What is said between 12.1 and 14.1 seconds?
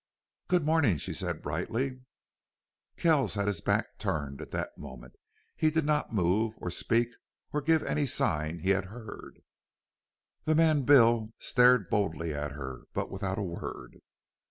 at her, but without a word.